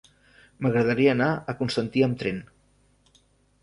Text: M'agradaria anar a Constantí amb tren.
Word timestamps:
M'agradaria 0.65 1.13
anar 1.17 1.29
a 1.55 1.57
Constantí 1.61 2.07
amb 2.09 2.21
tren. 2.25 2.43